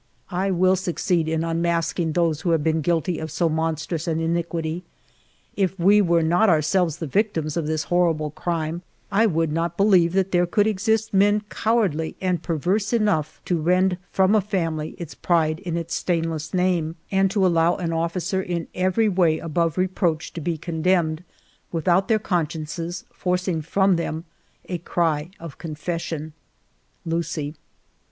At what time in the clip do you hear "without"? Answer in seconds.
21.71-22.07